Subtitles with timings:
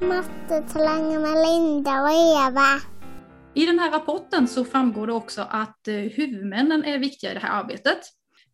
[0.00, 2.80] Mattetalanger med Linda och Eva.
[3.54, 7.40] I den här rapporten så framgår det också att eh, huvudmännen är viktiga i det
[7.40, 7.98] här arbetet.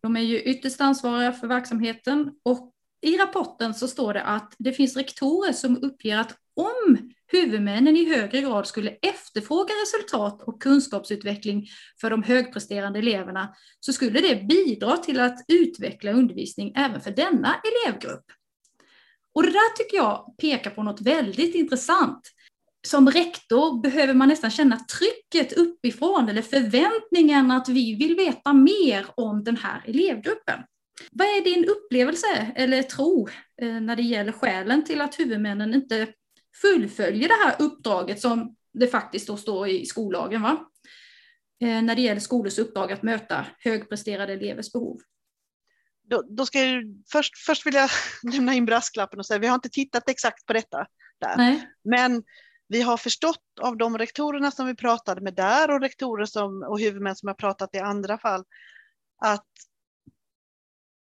[0.01, 4.73] De är ju ytterst ansvariga för verksamheten och i rapporten så står det att det
[4.73, 11.67] finns rektorer som uppger att om huvudmännen i högre grad skulle efterfråga resultat och kunskapsutveckling
[12.01, 17.55] för de högpresterande eleverna så skulle det bidra till att utveckla undervisning även för denna
[17.85, 18.25] elevgrupp.
[19.37, 22.21] Och det där tycker jag pekar på något väldigt intressant.
[22.87, 29.05] Som rektor behöver man nästan känna trycket uppifrån eller förväntningen att vi vill veta mer
[29.15, 30.59] om den här elevgruppen.
[31.11, 33.29] Vad är din upplevelse eller tro
[33.61, 36.07] eh, när det gäller skälen till att huvudmännen inte
[36.61, 40.59] fullföljer det här uppdraget som det faktiskt då står i skollagen, va?
[41.61, 44.97] Eh, när det gäller skolors uppdrag att möta högpresterade elevers behov?
[46.09, 47.89] Då, då ska jag, först, först vill jag
[48.33, 50.87] lämna in brasklappen och säga vi har inte tittat exakt på detta.
[51.19, 51.37] Där.
[51.37, 51.69] Nej.
[51.83, 52.23] Men
[52.67, 56.79] vi har förstått av de rektorerna som vi pratade med där och rektorer som, och
[56.79, 58.43] huvudmän som har pratat i andra fall
[59.21, 59.45] att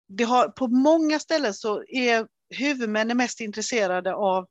[0.08, 4.48] det har, på många ställen så är huvudmännen mest intresserade av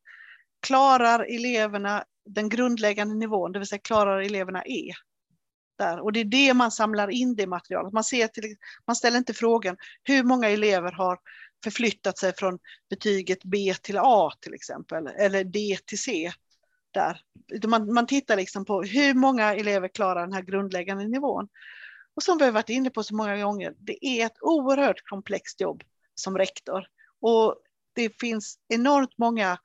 [0.60, 4.92] klarar eleverna den grundläggande nivån, det vill säga klarar eleverna E?
[5.78, 6.00] Där.
[6.00, 7.92] Och det är det man samlar in det materialet.
[7.92, 11.18] Man, ser till, man ställer inte frågan hur många elever har
[11.64, 12.58] förflyttat sig från
[12.90, 16.32] betyget B till A till exempel, eller D till C.
[16.90, 17.20] Där.
[17.66, 21.48] Man, man tittar liksom på hur många elever klarar den här grundläggande nivån.
[22.16, 25.60] Och som vi har varit inne på så många gånger, det är ett oerhört komplext
[25.60, 25.82] jobb
[26.14, 26.86] som rektor.
[27.20, 27.56] Och
[27.94, 29.58] det finns enormt många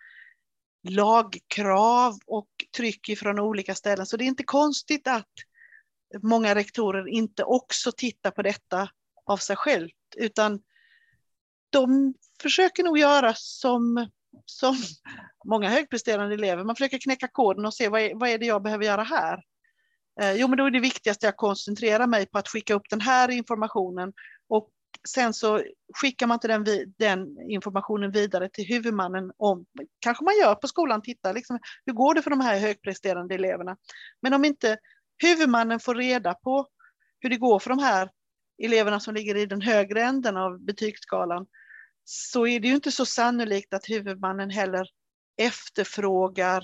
[0.88, 4.06] lagkrav och tryck från olika ställen.
[4.06, 5.28] Så det är inte konstigt att
[6.24, 8.90] många rektorer inte också tittar på detta
[9.26, 10.62] av sig självt, utan
[11.70, 14.10] de försöker nog göra som,
[14.46, 14.76] som
[15.46, 16.64] många högpresterande elever.
[16.64, 19.44] Man försöker knäcka koden och se vad är, vad är det jag behöver göra här.
[20.22, 22.90] Eh, jo, men då är det viktigaste att jag koncentrerar mig på att skicka upp
[22.90, 24.14] den här informationen
[24.50, 24.70] och
[25.08, 25.64] sen så
[25.94, 26.66] skickar man inte den,
[26.98, 29.66] den, informationen vidare till huvudmannen om,
[30.00, 33.78] kanske man gör på skolan, tittar liksom, hur går det för de här högpresterande eleverna?
[34.22, 34.78] Men om inte
[35.20, 36.68] huvudmannen får reda på
[37.20, 38.10] hur det går för de här
[38.64, 41.48] eleverna som ligger i den högre änden av betygsskalan,
[42.04, 44.88] så är det ju inte så sannolikt att huvudmannen heller
[45.38, 46.64] efterfrågar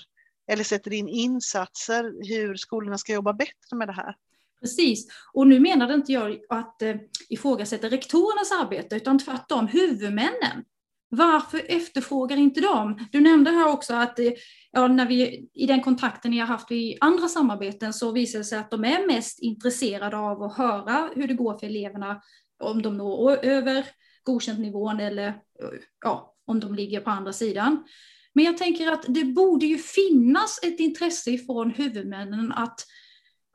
[0.51, 4.15] eller sätter in insatser hur skolorna ska jobba bättre med det här.
[4.59, 6.95] Precis, och nu menade inte jag att eh,
[7.29, 10.65] ifrågasätta rektorernas arbete, utan tvärtom huvudmännen.
[11.09, 13.07] Varför efterfrågar inte de?
[13.11, 14.31] Du nämnde här också att eh,
[14.71, 18.45] ja, när vi, i den kontakten ni har haft i andra samarbeten så visar det
[18.45, 22.21] sig att de är mest intresserade av att höra hur det går för eleverna,
[22.63, 23.85] om de når över
[24.23, 27.83] godkänt nivån eller eh, ja, om de ligger på andra sidan.
[28.33, 32.79] Men jag tänker att det borde ju finnas ett intresse från huvudmännen att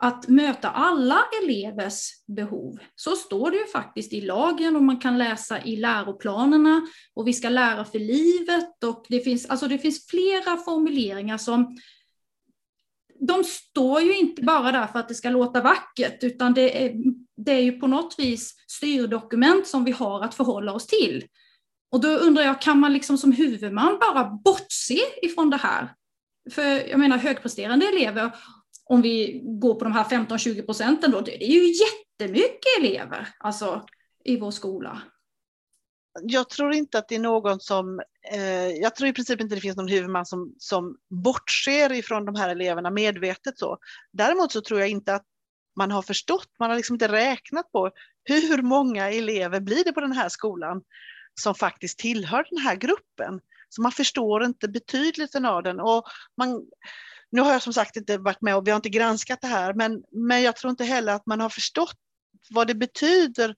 [0.03, 2.79] att möta alla elevers behov.
[2.95, 6.81] Så står det ju faktiskt i lagen och man kan läsa i läroplanerna
[7.15, 11.77] och vi ska lära för livet och det finns, alltså det finns flera formuleringar som
[13.21, 16.95] de står ju inte bara där för att det ska låta vackert, utan det är,
[17.37, 21.25] det är ju på något vis styrdokument som vi har att förhålla oss till.
[21.93, 25.95] Och då undrar jag, kan man liksom som huvudman bara bortse ifrån det här?
[26.51, 28.33] För jag menar högpresterande elever
[28.91, 33.87] om vi går på de här 15-20 procenten då, det är ju jättemycket elever alltså,
[34.25, 35.03] i vår skola.
[36.23, 38.01] Jag tror inte att det är någon som,
[38.33, 42.35] eh, jag tror i princip inte det finns någon huvudman som, som bortser ifrån de
[42.35, 43.79] här eleverna medvetet så.
[44.13, 45.27] Däremot så tror jag inte att
[45.77, 47.91] man har förstått, man har liksom inte räknat på
[48.25, 50.83] hur många elever blir det på den här skolan
[51.41, 53.41] som faktiskt tillhör den här gruppen.
[53.71, 55.81] Så man förstår inte betydelsen av den.
[55.81, 56.05] Och
[56.37, 56.63] man,
[57.31, 59.75] nu har jag som sagt inte varit med och vi har inte granskat det här,
[59.75, 61.97] men, men jag tror inte heller att man har förstått
[62.51, 63.55] vad det betyder,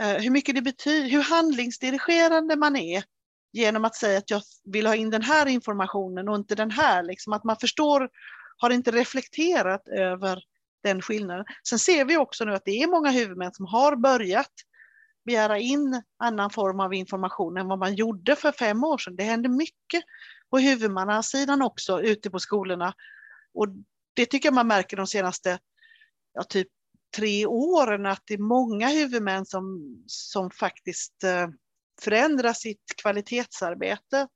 [0.00, 3.04] eh, hur mycket det betyder, hur handlingsdirigerande man är
[3.52, 7.02] genom att säga att jag vill ha in den här informationen och inte den här.
[7.02, 8.08] Liksom att man förstår,
[8.56, 10.42] har inte reflekterat över
[10.82, 11.44] den skillnaden.
[11.68, 14.52] Sen ser vi också nu att det är många huvudmän som har börjat
[15.28, 19.16] begära in annan form av information än vad man gjorde för fem år sedan.
[19.16, 20.04] Det händer mycket
[20.50, 22.94] på huvudmannasidan också ute på skolorna.
[23.54, 23.66] Och
[24.14, 25.58] det tycker jag man märker de senaste
[26.34, 26.68] ja, typ
[27.16, 31.48] tre åren att det är många huvudmän som, som faktiskt eh,
[32.00, 34.28] förändrar sitt kvalitetsarbete.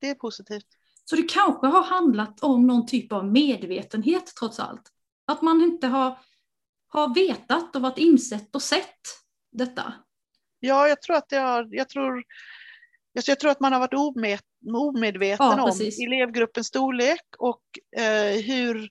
[0.00, 0.66] Det är positivt.
[1.04, 4.92] Så det kanske har handlat om någon typ av medvetenhet trots allt?
[5.26, 6.18] Att man inte har,
[6.88, 9.00] har vetat och varit insett och sett
[9.52, 9.94] detta?
[10.64, 12.22] Ja, jag tror att det har, jag tror,
[13.12, 13.94] jag tror att man har varit
[14.64, 17.62] omedveten ja, om elevgruppens storlek och
[17.96, 18.88] eh, hur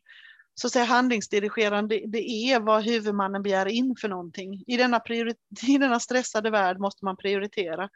[0.53, 4.63] så att säga, handlingsdirigerande det är vad huvudmannen begär in för någonting.
[4.67, 5.01] I denna,
[5.67, 7.89] I denna stressade värld måste man prioritera.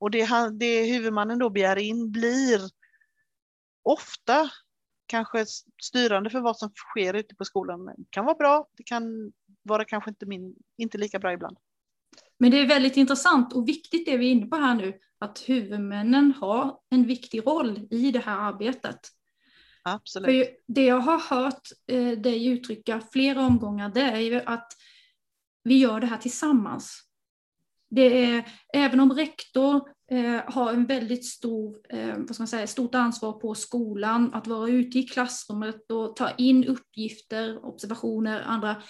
[0.00, 2.60] Och det, det huvudmannen då begär in blir
[3.82, 4.50] ofta
[5.06, 5.46] kanske
[5.82, 7.84] styrande för vad som sker ute på skolan.
[7.84, 9.32] Det kan vara bra, det kan
[9.62, 11.56] vara kanske inte, min, inte lika bra ibland.
[12.38, 15.38] Men det är väldigt intressant och viktigt det vi är inne på här nu, att
[15.46, 19.00] huvudmännen har en viktig roll i det här arbetet.
[19.82, 20.26] Absolut.
[20.26, 24.72] För det jag har hört eh, dig uttrycka flera omgångar, det är ju att
[25.64, 27.00] vi gör det här tillsammans.
[27.90, 28.44] Det är,
[28.74, 33.32] även om rektor eh, har en väldigt stor, eh, vad ska man säga, stort ansvar
[33.32, 38.82] på skolan, att vara ute i klassrummet och ta in uppgifter, observationer, andra,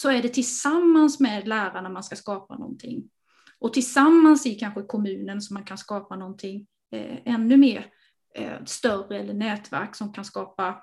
[0.00, 3.10] så är det tillsammans med lärarna man ska skapa någonting.
[3.58, 7.86] Och tillsammans i kanske kommunen som man kan skapa någonting eh, ännu mer
[8.34, 10.82] eh, större eller nätverk som kan skapa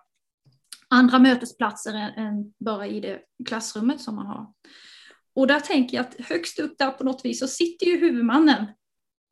[0.87, 4.53] andra mötesplatser än, än, bara i det klassrummet som man har.
[5.33, 8.65] Och där tänker jag att högst upp där på något vis så sitter ju huvudmannen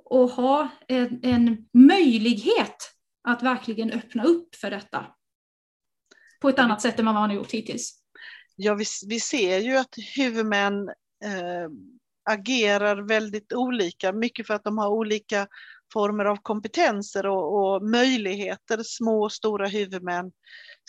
[0.04, 2.78] och har en, en möjlighet
[3.28, 5.06] att verkligen öppna upp för detta
[6.42, 8.05] på ett annat sätt än vad man har gjort hittills.
[8.56, 10.90] Ja, vi, vi ser ju att huvudmän
[11.24, 11.69] eh,
[12.30, 15.48] agerar väldigt olika, mycket för att de har olika
[15.94, 20.31] former av kompetenser och, och möjligheter, små och stora huvudmän,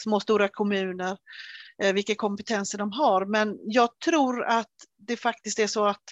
[0.03, 1.17] små och stora kommuner,
[1.83, 3.25] eh, vilka kompetenser de har.
[3.25, 6.05] Men jag tror att det faktiskt är så att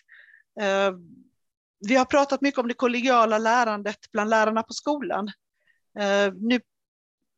[0.61, 0.93] eh,
[1.89, 5.29] vi har pratat mycket om det kollegiala lärandet bland lärarna på skolan.
[5.99, 6.61] Eh, nu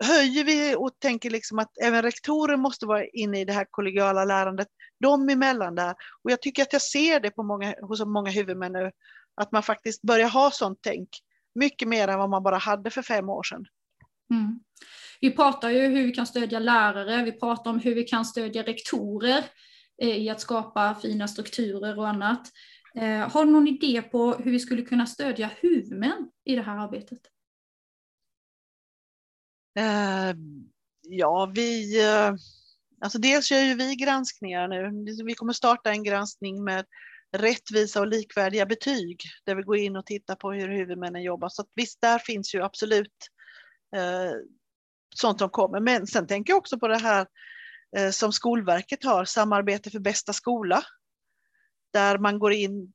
[0.05, 4.25] höjer vi och tänker liksom att även rektorer måste vara inne i det här kollegiala
[4.25, 4.69] lärandet,
[5.01, 5.95] de emellan där.
[6.23, 8.91] Och jag tycker att jag ser det på många, hos många huvudmän nu,
[9.35, 11.09] att man faktiskt börjar ha sånt tänk,
[11.55, 13.67] mycket mer än vad man bara hade för fem år sedan.
[14.31, 14.61] Mm.
[15.21, 18.63] Vi pratar ju hur vi kan stödja lärare, vi pratar om hur vi kan stödja
[18.63, 19.45] rektorer
[20.03, 22.49] eh, i att skapa fina strukturer och annat.
[22.97, 26.79] Eh, har du någon idé på hur vi skulle kunna stödja huvudmän i det här
[26.79, 27.19] arbetet?
[29.77, 30.35] Eh,
[31.03, 32.03] ja, vi...
[32.05, 32.35] Eh,
[33.01, 35.23] alltså dels gör ju vi granskningar nu.
[35.25, 36.85] Vi kommer starta en granskning med
[37.33, 41.49] rättvisa och likvärdiga betyg där vi går in och tittar på hur huvudmännen jobbar.
[41.49, 43.15] Så att visst, där finns ju absolut
[43.97, 44.33] eh,
[45.15, 45.81] sånt som kommer.
[45.81, 47.27] Men sen tänker jag också på det här
[47.97, 50.83] eh, som Skolverket har, Samarbete för bästa skola.
[51.93, 52.93] Där man går in,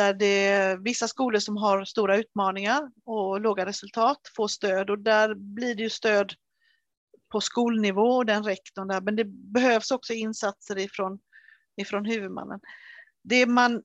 [0.00, 4.98] där det är vissa skolor som har stora utmaningar och låga resultat får stöd och
[4.98, 6.32] där blir det ju stöd
[7.28, 11.18] på skolnivå och den rektorn där, men det behövs också insatser ifrån,
[11.76, 12.60] ifrån huvudmannen.
[13.22, 13.82] Det man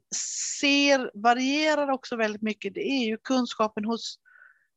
[0.59, 4.19] ser varierar också väldigt mycket, det är ju kunskapen hos,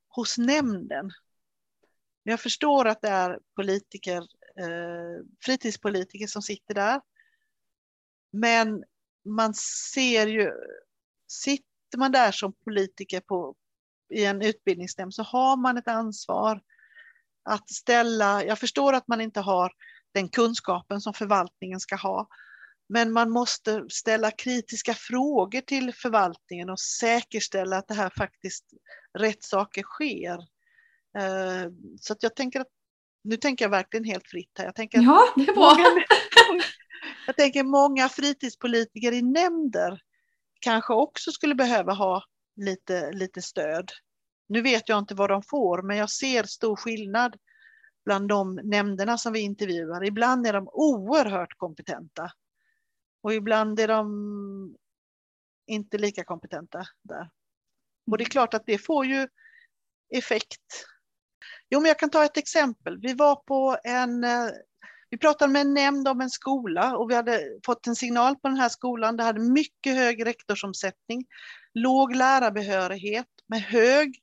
[0.08, 1.10] hos nämnden.
[2.22, 4.18] Jag förstår att det är politiker,
[4.56, 7.00] eh, fritidspolitiker som sitter där.
[8.32, 8.84] Men
[9.24, 10.52] man ser ju
[11.28, 13.54] sitter man där som politiker på,
[14.14, 16.60] i en utbildningsnämnd så har man ett ansvar
[17.44, 19.72] att ställa, jag förstår att man inte har
[20.14, 22.28] den kunskapen som förvaltningen ska ha,
[22.88, 28.64] men man måste ställa kritiska frågor till förvaltningen och säkerställa att det här faktiskt
[29.18, 30.38] rätt saker sker.
[31.18, 31.70] Eh,
[32.00, 32.68] så att jag tänker att
[33.24, 34.64] nu tänker jag verkligen helt fritt här.
[34.64, 35.74] Jag tänker ja, det är bra.
[35.74, 36.04] Många,
[37.26, 40.02] jag tänker många fritidspolitiker i nämnder
[40.58, 42.24] kanske också skulle behöva ha
[42.56, 43.90] lite, lite stöd.
[44.48, 47.36] Nu vet jag inte vad de får, men jag ser stor skillnad
[48.04, 50.04] bland de nämnderna som vi intervjuar.
[50.04, 52.32] Ibland är de oerhört kompetenta
[53.22, 54.76] och ibland är de
[55.66, 57.30] inte lika kompetenta där.
[58.10, 59.28] Och det är klart att det får ju
[60.14, 60.86] effekt.
[61.70, 62.98] Jo, men jag kan ta ett exempel.
[63.00, 64.50] Vi var på en eh,
[65.10, 68.48] vi pratade med en nämnd om en skola och vi hade fått en signal på
[68.48, 69.16] den här skolan.
[69.16, 71.26] Det hade mycket hög rektorsomsättning,
[71.74, 74.14] låg lärarbehörighet med hög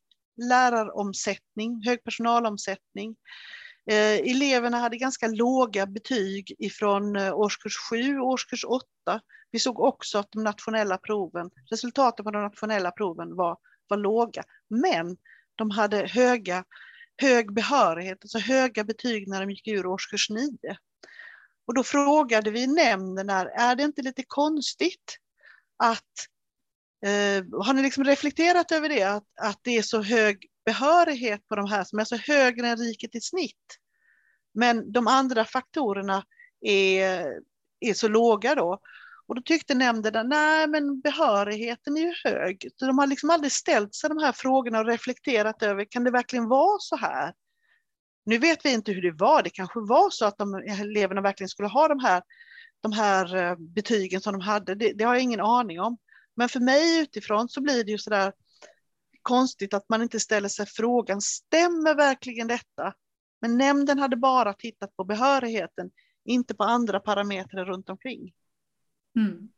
[0.49, 3.15] läraromsättning, hög personalomsättning.
[3.91, 8.85] Eh, eleverna hade ganska låga betyg ifrån eh, årskurs 7 och årskurs 8.
[9.51, 14.43] Vi såg också att de nationella proven, resultaten på de nationella proven var, var låga,
[14.69, 15.17] men
[15.55, 16.63] de hade höga
[17.17, 20.49] hög behörighet, alltså höga betyg när de gick ur årskurs 9.
[21.67, 25.17] Och då frågade vi nämnden, är det inte lite konstigt
[25.77, 26.13] att
[27.05, 31.55] eh, har ni liksom reflekterat över det, att, att det är så hög behörighet på
[31.55, 33.79] de här som är så högre än riket i snitt?
[34.53, 36.25] Men de andra faktorerna
[36.61, 37.25] är,
[37.79, 38.79] är så låga då.
[39.27, 42.69] Och då tyckte nämnden nej men behörigheten är ju hög.
[42.75, 46.11] Så de har liksom aldrig ställt sig de här frågorna och reflekterat över, kan det
[46.11, 47.33] verkligen vara så här?
[48.25, 51.49] Nu vet vi inte hur det var, det kanske var så att de, eleverna verkligen
[51.49, 52.23] skulle ha de här,
[52.81, 55.97] de här eh, betygen som de hade, det, det har jag ingen aning om.
[56.35, 58.33] Men för mig utifrån så blir det ju sådär
[59.21, 62.93] konstigt att man inte ställer sig frågan, stämmer verkligen detta?
[63.41, 65.91] Men nämnden hade bara tittat på behörigheten,
[66.25, 68.33] inte på andra parametrar runt omkring.
[69.15, 69.49] Mm.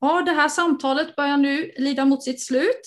[0.00, 2.80] Ja, det här samtalet börjar nu lida mot sitt slut.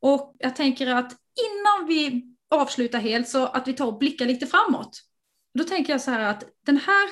[0.00, 1.12] Och jag tänker att
[1.46, 5.02] innan vi avslutar helt så att vi tar och blickar lite framåt.
[5.54, 7.08] Då tänker jag så här att den här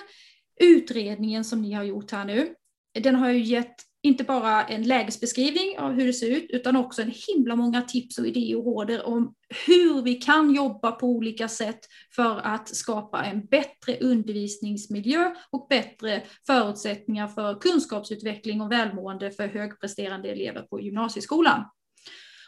[0.61, 2.54] utredningen som ni har gjort här nu,
[3.00, 7.02] den har ju gett inte bara en lägesbeskrivning av hur det ser ut, utan också
[7.02, 9.34] en himla många tips och idéer och råder om
[9.66, 11.78] hur vi kan jobba på olika sätt
[12.16, 20.28] för att skapa en bättre undervisningsmiljö och bättre förutsättningar för kunskapsutveckling och välmående för högpresterande
[20.28, 21.64] elever på gymnasieskolan.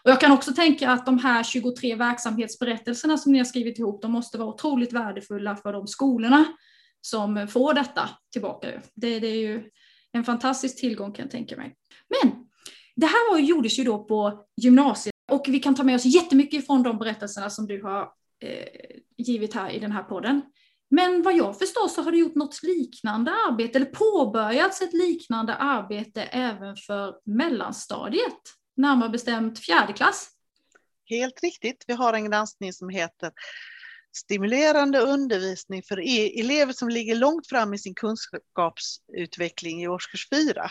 [0.04, 4.02] Och jag kan också tänka att de här 23 verksamhetsberättelserna som ni har skrivit ihop,
[4.02, 6.44] de måste vara otroligt värdefulla för de skolorna
[7.00, 8.68] som får detta tillbaka.
[8.94, 9.70] Det, det är ju
[10.16, 11.74] en fantastisk tillgång kan jag tänka mig.
[12.08, 12.32] Men
[12.96, 16.66] det här var, gjordes ju då på gymnasiet och vi kan ta med oss jättemycket
[16.66, 18.02] från de berättelserna som du har
[18.42, 18.66] eh,
[19.16, 20.42] givit här i den här podden.
[20.90, 25.54] Men vad jag förstår så har du gjort något liknande arbete, eller påbörjats ett liknande
[25.54, 28.40] arbete även för mellanstadiet,
[28.76, 30.30] närmare bestämt fjärde klass.
[31.08, 31.84] Helt riktigt.
[31.86, 33.32] Vi har en granskning som heter
[34.16, 40.70] stimulerande undervisning för e-, elever som ligger långt fram i sin kunskapsutveckling i årskurs 4.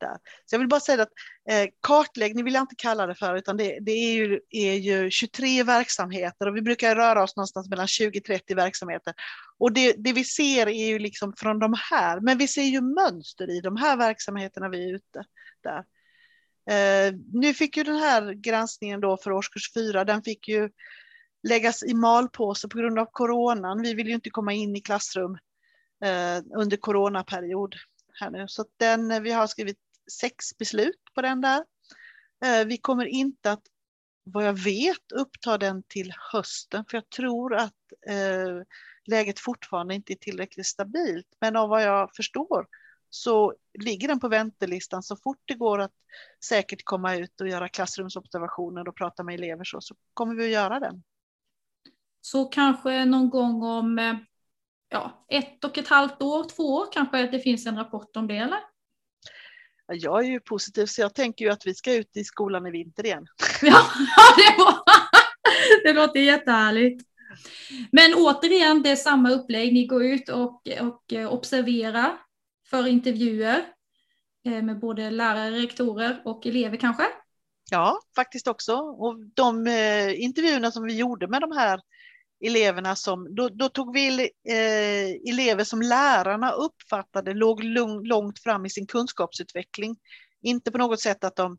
[0.00, 0.18] Där.
[0.46, 1.12] Så jag vill bara säga att
[1.50, 5.10] eh, kartläggning vill jag inte kalla det för, utan det, det är, ju, är, ju,
[5.10, 9.14] 23 verksamheter och vi brukar röra oss någonstans mellan 20-30 verksamheter.
[9.58, 12.80] Och det, det, vi ser är ju liksom från de här, men vi ser ju
[12.80, 15.24] mönster i de här verksamheterna vi är ute
[15.62, 15.84] där.
[16.70, 20.70] Eh, nu fick ju den här granskningen då för årskurs 4, den fick ju
[21.42, 23.82] läggas i malpåse på grund av coronan.
[23.82, 25.38] Vi vill ju inte komma in i klassrum
[26.04, 27.74] eh, under coronaperiod
[28.20, 28.44] här nu.
[28.48, 29.78] Så den, eh, vi har skrivit
[30.20, 31.64] sex beslut på den där.
[32.44, 33.62] Eh, vi kommer inte att,
[34.24, 37.74] vad jag vet, uppta den till hösten, för jag tror att
[38.08, 38.62] eh,
[39.04, 41.26] läget fortfarande inte är tillräckligt stabilt.
[41.40, 42.66] Men av vad jag förstår
[43.10, 45.92] så ligger den på väntelistan så fort det går att
[46.44, 50.50] säkert komma ut och göra klassrumsobservationer och prata med elever så, så kommer vi att
[50.50, 51.02] göra den.
[52.30, 54.14] Så kanske någon gång om eh,
[54.88, 58.36] ja, ett och ett halvt år, två år kanske det finns en rapport om det
[58.36, 58.58] eller?
[59.86, 62.70] Jag är ju positiv så jag tänker ju att vi ska ut i skolan i
[62.70, 63.26] vinter igen.
[63.62, 63.82] Ja,
[64.36, 64.78] det, var,
[65.84, 67.08] det låter jättehärligt.
[67.92, 69.72] Men återigen, det är samma upplägg.
[69.72, 72.18] Ni går ut och, och eh, observerar
[72.70, 73.64] för intervjuer
[74.46, 77.04] eh, med både lärare, rektorer och elever kanske?
[77.70, 78.74] Ja, faktiskt också.
[78.76, 79.68] Och de
[80.16, 81.80] intervjuerna som vi gjorde med de här
[82.40, 87.64] eleverna som, då, då tog vi eh, elever som lärarna uppfattade låg
[88.04, 89.96] långt fram i sin kunskapsutveckling.
[90.42, 91.58] Inte på något sätt att de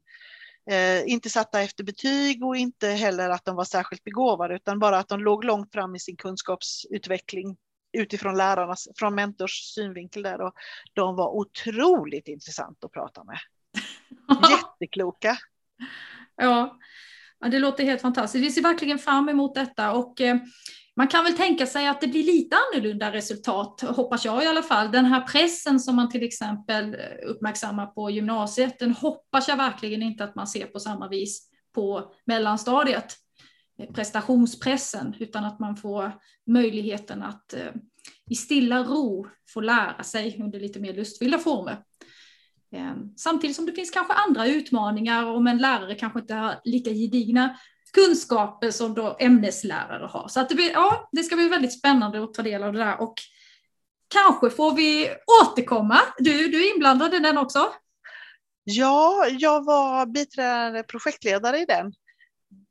[0.71, 4.97] eh, inte satta efter betyg och inte heller att de var särskilt begåvade, utan bara
[4.97, 7.57] att de låg långt fram i sin kunskapsutveckling
[7.97, 10.41] utifrån lärarnas, från mentors synvinkel där.
[10.41, 10.53] Och
[10.93, 13.39] de var otroligt intressanta att prata med.
[14.49, 15.37] Jättekloka.
[16.35, 16.77] Ja,
[17.39, 18.45] Ja, det låter helt fantastiskt.
[18.45, 20.37] Vi ser verkligen fram emot detta och eh,
[20.99, 24.63] man kan väl tänka sig att det blir lite annorlunda resultat, hoppas jag i alla
[24.63, 24.91] fall.
[24.91, 30.01] Den här pressen som man till exempel eh, uppmärksammar på gymnasiet, den hoppas jag verkligen
[30.01, 33.15] inte att man ser på samma vis på mellanstadiet,
[33.79, 36.11] eh, prestationspressen, utan att man får
[36.47, 37.71] möjligheten att eh,
[38.29, 41.83] i stilla ro få lära sig under lite mer lustfyllda former.
[42.71, 46.89] Ehm, samtidigt som det finns kanske andra utmaningar om en lärare kanske inte har lika
[46.89, 47.59] gedigna
[47.93, 50.27] kunskaper som då ämneslärare har.
[50.27, 52.79] Så att det, blir, ja, det ska bli väldigt spännande att ta del av det
[52.79, 53.13] där och
[54.07, 55.09] kanske får vi
[55.43, 55.99] återkomma.
[56.17, 57.73] Du, du är inblandad i den också?
[58.63, 61.93] Ja, jag var biträdande projektledare i den.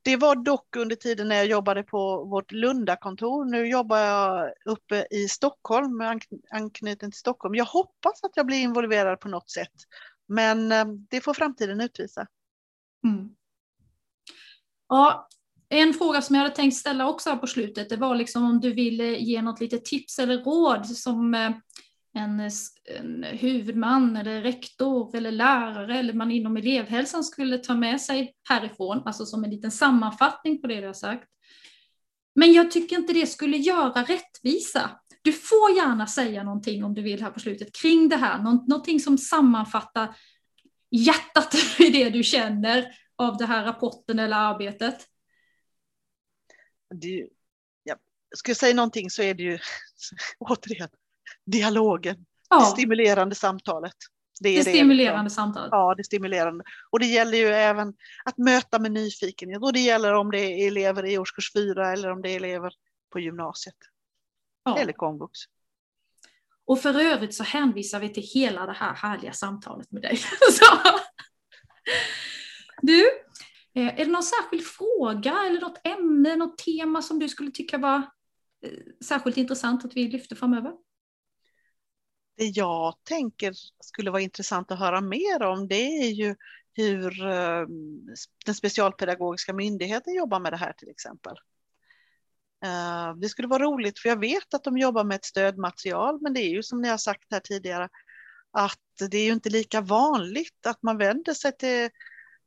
[0.08, 3.44] Det var dock under tiden när jag jobbade på vårt Lundakontor.
[3.44, 7.54] Nu jobbar jag uppe i Stockholm med anknytning till Stockholm.
[7.54, 9.72] Jag hoppas att jag blir involverad på något sätt,
[10.28, 12.26] men eh, det får framtiden utvisa.
[13.04, 13.28] Mm.
[14.88, 15.28] Ja,
[15.68, 18.60] en fråga som jag hade tänkt ställa också här på slutet, det var liksom om
[18.60, 21.50] du ville ge något litet tips eller råd som eh,
[22.18, 22.50] en,
[22.98, 29.02] en huvudman eller rektor eller lärare eller man inom elevhälsan skulle ta med sig härifrån,
[29.04, 31.28] alltså som en liten sammanfattning på det du har sagt.
[32.34, 34.90] Men jag tycker inte det skulle göra rättvisa.
[35.22, 38.64] Du får gärna säga någonting om du vill här på slutet kring det här, Nå
[38.68, 40.16] någonting som sammanfattar
[40.90, 45.06] hjärtat i det du känner av den här rapporten eller arbetet.
[46.94, 47.28] Det,
[47.82, 47.96] ja,
[48.36, 49.58] ska jag säga någonting så är det ju
[50.38, 50.88] återigen
[51.46, 52.58] dialogen, ja.
[52.58, 53.94] det stimulerande samtalet.
[54.40, 55.68] Det, det stimulerande det, samtalet.
[55.72, 56.64] Ja, det stimulerande.
[56.90, 57.94] Och det gäller ju även
[58.24, 59.62] att möta med nyfikenhet.
[59.62, 62.72] Och det gäller om det är elever i årskurs fyra eller om det är elever
[63.12, 63.76] på gymnasiet.
[64.64, 64.78] Ja.
[64.78, 65.38] Eller komvux.
[66.66, 70.16] Och för övrigt så hänvisar vi till hela det här härliga samtalet med dig.
[70.52, 70.64] så.
[72.82, 73.06] Du,
[73.74, 77.78] eh, är det någon särskild fråga eller något ämne, något tema som du skulle tycka
[77.78, 77.96] var
[78.64, 78.70] eh,
[79.04, 80.72] särskilt intressant att vi lyfter framöver?
[82.38, 86.36] Det jag tänker skulle vara intressant att höra mer om det är ju
[86.72, 88.06] hur ehm,
[88.44, 91.36] den specialpedagogiska myndigheten jobbar med det här till exempel.
[92.64, 96.34] Eh, det skulle vara roligt för jag vet att de jobbar med ett stödmaterial men
[96.34, 97.88] det är ju som ni har sagt här tidigare
[98.50, 101.90] att det är ju inte lika vanligt att man vänder sig till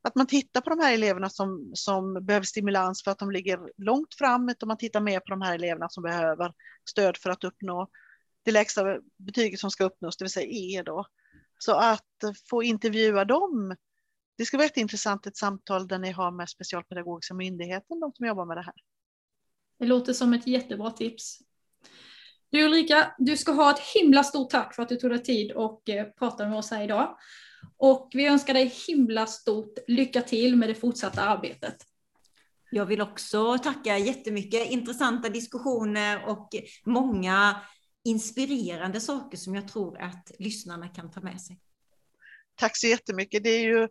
[0.02, 3.70] att man tittar på de här eleverna som, som behöver stimulans för att de ligger
[3.76, 6.52] långt fram, utan man tittar mer på de här eleverna som behöver
[6.90, 7.88] stöd för att uppnå
[8.42, 11.06] det lägsta betyget som ska uppnås, det vill säga E då.
[11.58, 12.06] Så att
[12.50, 13.76] få intervjua dem,
[14.38, 18.44] det ska vara jätteintressant ett samtal där ni har med Specialpedagogiska myndigheten, de som jobbar
[18.44, 18.74] med det här.
[19.78, 21.38] Det låter som ett jättebra tips.
[22.50, 25.52] Du Ulrika, du ska ha ett himla stort tack för att du tog dig tid
[25.52, 27.16] och eh, pratade med oss här idag.
[27.76, 31.76] Och vi önskar dig himla stort lycka till med det fortsatta arbetet.
[32.70, 34.70] Jag vill också tacka jättemycket.
[34.70, 36.48] Intressanta diskussioner och
[36.84, 37.60] många
[38.04, 41.58] inspirerande saker som jag tror att lyssnarna kan ta med sig.
[42.54, 43.44] Tack så jättemycket.
[43.44, 43.88] Det är ju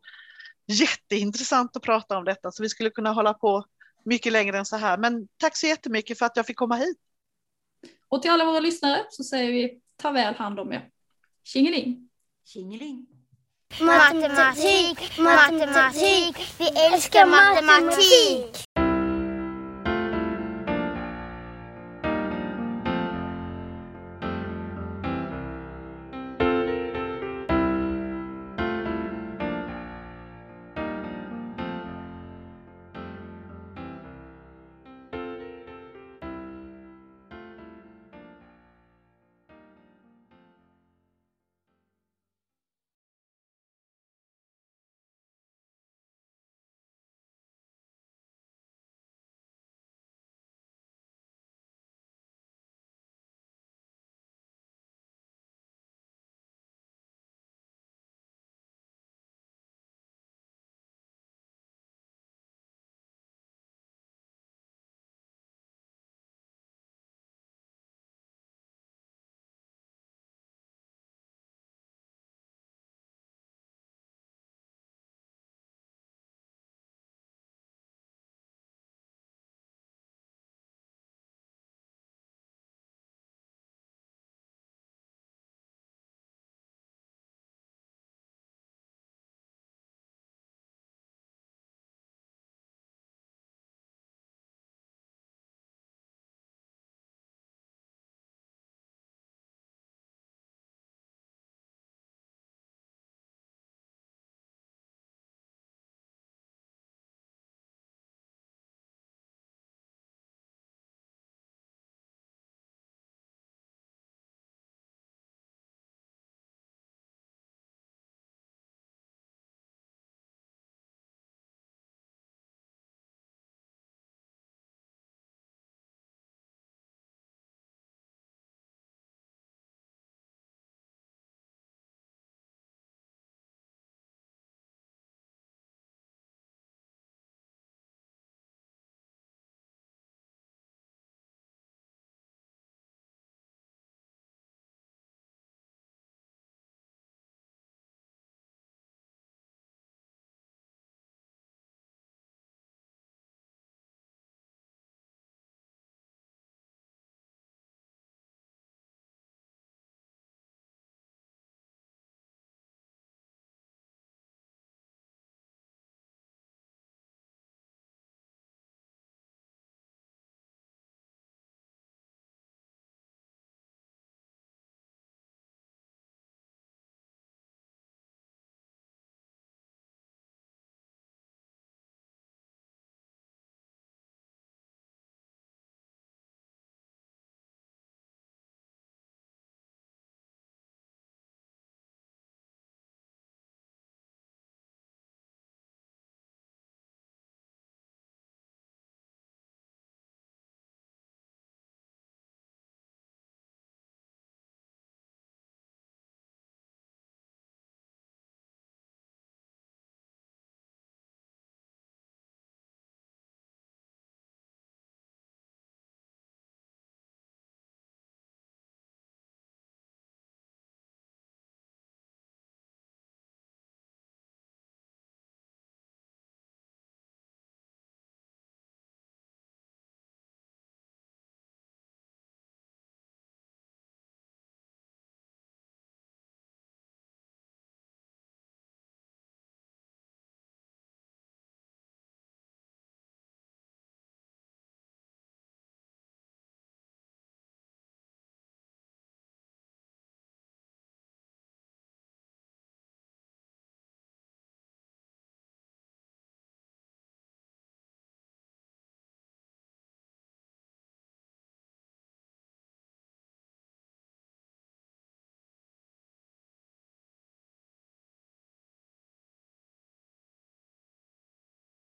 [0.68, 3.66] jätteintressant att prata om detta, så vi skulle kunna hålla på
[4.06, 4.98] mycket längre än så här.
[4.98, 6.98] Men tack så jättemycket för att jag fick komma hit.
[8.10, 10.90] Och till alla våra lyssnare så säger vi ta väl hand om er.
[11.44, 12.10] Tjingeling!
[12.46, 13.08] Tjingeling!
[13.80, 18.66] Matematik, matematik, vi älskar matematik!